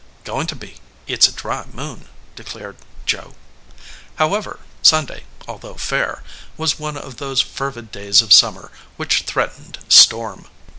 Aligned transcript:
"Coin* 0.25 0.47
to 0.47 0.55
be. 0.55 0.77
It 1.05 1.21
s 1.23 1.27
a 1.29 1.31
dry 1.31 1.65
moon," 1.71 2.07
declared 2.35 2.77
Joe. 3.05 3.35
However, 4.15 4.57
Sunday, 4.81 5.25
although 5.47 5.75
fair, 5.75 6.23
was 6.57 6.79
one 6.79 6.97
of 6.97 7.17
those 7.17 7.39
fervid 7.39 7.91
days 7.91 8.23
of 8.23 8.33
summer 8.33 8.71
which 8.97 9.21
threatened 9.21 9.77
storm. 9.89 10.47